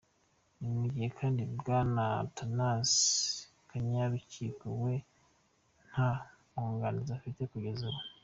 Ni 0.59 0.67
mu 0.77 0.85
gihe 0.93 1.09
kandi 1.19 1.41
Bwana 1.57 2.03
Athanase 2.23 2.99
Kanyarukiko 3.69 4.65
we 4.83 4.93
nta 5.89 6.09
bwunganizi 6.51 7.11
afite 7.19 7.41
kugeza 7.51 7.83
ubu. 7.89 7.99